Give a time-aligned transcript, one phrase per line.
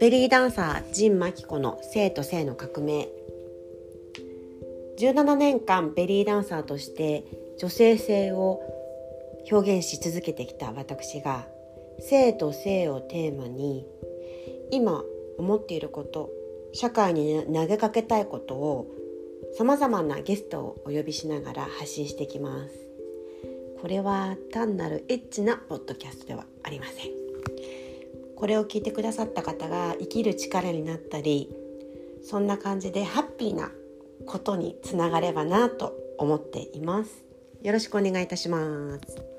[0.00, 3.08] ベリーダンサージン・マキコの性と性の革命。
[5.00, 7.24] 17年間ベリーダンサーとして
[7.58, 8.60] 女性性を
[9.50, 11.46] 表現し続けてきた私が
[11.98, 13.86] 性と性をテーマに
[14.70, 15.02] 今
[15.36, 16.30] 思っていること
[16.72, 18.86] 社会に投げかけたいことを
[19.56, 22.74] さまざまなゲストをお呼びしながら発信してきます。
[23.80, 27.27] これは単なるエッチなポッドキャストではありません。
[28.38, 31.50] これを聞いてくださった方が生きる力になったり
[32.22, 33.72] そんな感じでハッピーな
[34.26, 37.24] ことにつながればなと思っています。
[37.62, 39.37] よろしくお願いいたします。